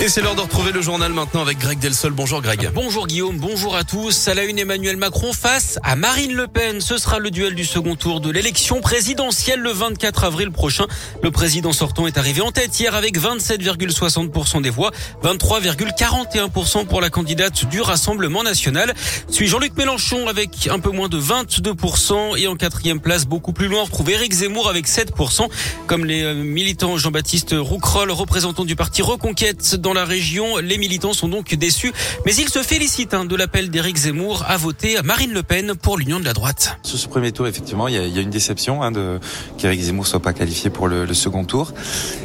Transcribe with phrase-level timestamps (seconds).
[0.00, 2.12] Et c'est l'heure de retrouver le journal maintenant avec Greg Delsol.
[2.12, 2.70] Bonjour Greg.
[2.72, 4.28] Bonjour Guillaume, bonjour à tous.
[4.28, 6.80] À la une, Emmanuel Macron face à Marine Le Pen.
[6.80, 10.86] Ce sera le duel du second tour de l'élection présidentielle le 24 avril prochain.
[11.20, 14.92] Le président sortant est arrivé en tête hier avec 27,60% des voix,
[15.24, 18.94] 23,41% pour la candidate du Rassemblement national.
[19.28, 23.66] Suit Jean-Luc Mélenchon avec un peu moins de 22% et en quatrième place, beaucoup plus
[23.66, 25.48] loin, on retrouve Éric Zemmour avec 7%.
[25.88, 30.58] Comme les euh, militants Jean-Baptiste Roucrol, représentant du parti Reconquête la région.
[30.58, 31.92] Les militants sont donc déçus,
[32.24, 35.98] mais ils se félicitent hein, de l'appel d'Éric Zemmour à voter Marine Le Pen pour
[35.98, 36.78] l'union de la droite.
[36.82, 39.18] Sur ce premier tour, effectivement, il y a, y a une déception hein, de
[39.56, 41.72] qu'Éric Zemmour soit pas qualifié pour le, le, second tour,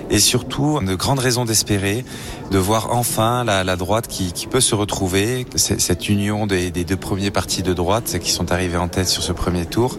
[0.10, 2.06] et surtout de grandes raisons d'espérer
[2.52, 6.84] de voir enfin la, la droite qui, qui, peut se retrouver, cette union des, des,
[6.84, 9.98] deux premiers partis de droite qui sont arrivés en tête sur ce premier tour.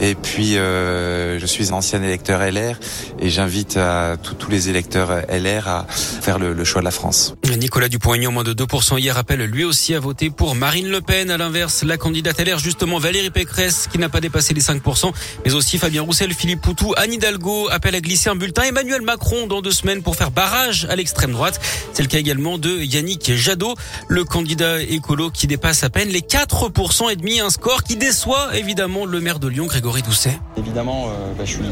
[0.00, 2.78] Et puis, euh, je suis ancien électeur LR
[3.18, 3.78] et j'invite
[4.38, 7.05] tous les électeurs LR à faire le, le choix de la France.
[7.56, 11.30] Nicolas Dupont-Aignan, moins de 2% hier, appelle lui aussi à voter pour Marine Le Pen.
[11.30, 15.12] À l'inverse, la candidate LR, justement, Valérie Pécresse, qui n'a pas dépassé les 5%,
[15.44, 18.62] mais aussi Fabien Roussel, Philippe Poutou, Anne Hidalgo appellent à glisser un bulletin.
[18.64, 21.60] Emmanuel Macron dans deux semaines pour faire barrage à l'extrême droite.
[21.92, 23.74] C'est le cas également de Yannick Jadot,
[24.08, 28.56] le candidat écolo qui dépasse à peine les 4% et demi, un score qui déçoit
[28.56, 30.38] évidemment le maire de Lyon, Grégory Doucet.
[30.56, 31.64] Évidemment, euh, bah, je suis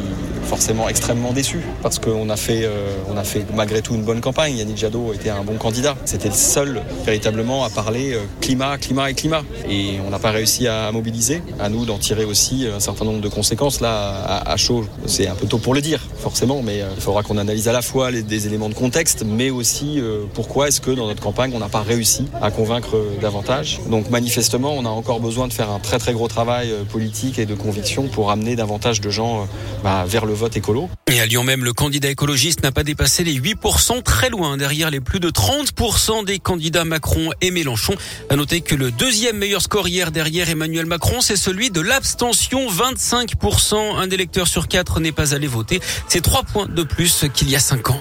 [0.45, 4.21] forcément extrêmement déçu parce qu'on a fait, euh, on a fait malgré tout une bonne
[4.21, 4.57] campagne.
[4.57, 5.97] Yannick Jadot était un bon candidat.
[6.05, 9.43] C'était le seul véritablement à parler euh, climat, climat et climat.
[9.69, 11.43] Et on n'a pas réussi à mobiliser.
[11.61, 13.81] À nous d'en tirer aussi un certain nombre de conséquences.
[13.81, 17.23] Là, à, chaud, c'est un peu tôt pour le dire, forcément, mais euh, il faudra
[17.23, 20.91] qu'on analyse à la fois des éléments de contexte, mais aussi euh, pourquoi est-ce que
[20.91, 23.81] dans notre campagne, on n'a pas réussi à convaincre davantage.
[23.89, 27.47] Donc manifestement, on a encore besoin de faire un très très gros travail politique et
[27.47, 29.47] de conviction pour amener davantage de gens
[29.83, 30.89] bah, vers le vote écolo.
[31.11, 34.91] Et à Lyon même, le candidat écologiste n'a pas dépassé les 8%, très loin derrière
[34.91, 37.95] les plus de 30% des candidats Macron et Mélenchon.
[38.31, 42.69] À noter que le deuxième meilleur score derrière Emmanuel Macron, c'est celui de l'abstention.
[42.69, 43.97] 25%.
[43.97, 45.81] Un électeur sur quatre n'est pas allé voter.
[46.09, 48.01] C'est trois points de plus qu'il y a cinq ans.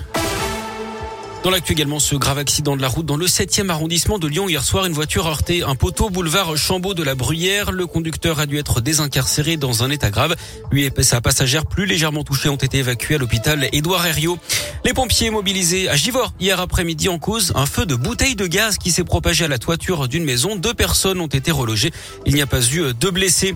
[1.43, 4.47] Dans l'actu également, ce grave accident de la route dans le 7e arrondissement de Lyon.
[4.47, 7.73] Hier soir, une voiture a heurté un poteau boulevard Chambaud de la Bruyère.
[7.73, 10.37] Le conducteur a dû être désincarcéré dans un état grave.
[10.71, 14.37] Lui et sa passagère plus légèrement touchés ont été évacués à l'hôpital Édouard Herriot.
[14.85, 18.77] Les pompiers mobilisés à Givors hier après-midi en cause un feu de bouteille de gaz
[18.77, 20.55] qui s'est propagé à la toiture d'une maison.
[20.55, 21.91] Deux personnes ont été relogées.
[22.25, 23.55] Il n'y a pas eu de blessés.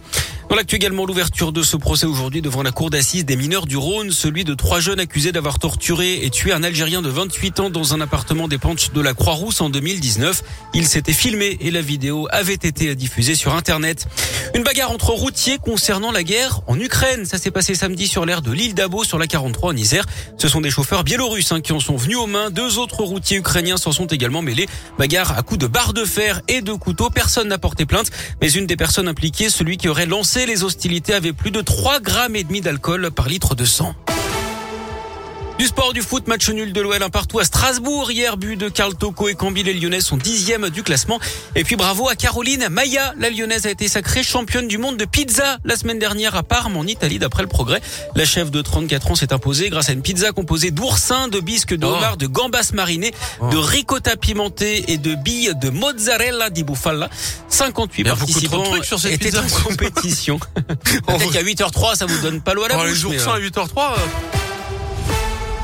[0.50, 3.75] Dans l'actu également, l'ouverture de ce procès aujourd'hui devant la cour d'assises des mineurs du
[3.75, 7.69] Rhône, celui de trois jeunes accusés d'avoir torturé et tué un Algérien de 28 ans
[7.69, 10.44] dans un appartement des pentes de la Croix-Rousse en 2019.
[10.74, 14.07] Il s'était filmé et la vidéo avait été diffusée sur Internet.
[14.56, 17.25] Une bagarre entre routiers concernant la guerre en Ukraine.
[17.25, 20.06] Ça s'est passé samedi sur l'aire de l'île d'Abo sur la 43 en Isère.
[20.38, 22.52] Ce sont des chauffeurs biélorusses hein, qui en sont venus aux mains.
[22.52, 24.68] Deux autres routiers ukrainiens s'en sont également mêlés.
[24.97, 27.09] Bagarre à coups de barres de fer et de couteaux.
[27.09, 31.14] Personne n'a porté plainte, mais une des personnes impliquées, celui qui aurait lancé les hostilités
[31.14, 33.96] avait plus de 3 grammes d'alcool par litre de sang.
[35.57, 38.12] Du sport, du foot, match nul de l'OL un partout à Strasbourg.
[38.12, 41.19] Hier, but de Karl Toko et Cambi, les Lyonnais sont dixième du classement.
[41.56, 43.16] Et puis bravo à Caroline Maya.
[43.18, 46.78] La Lyonnaise a été sacrée championne du monde de pizza la semaine dernière à Parme
[46.78, 47.81] en Italie d'après le progrès.
[48.13, 51.74] La chef de 34 ans s'est imposée grâce à une pizza composée d'oursins, de bisques,
[51.74, 52.18] de homard, oh.
[52.18, 53.50] de gambas marinées, oh.
[53.50, 57.09] de ricotta pimenté et de billes de mozzarella di bufala.
[57.50, 59.41] 58 participants sur cette étaient pizza.
[59.41, 60.39] en compétition.
[61.07, 62.91] Peut-être qu'à 8h03, ça vous donne pas l'eau à la oh, bouche.
[62.91, 63.95] Les oursins à 8h03.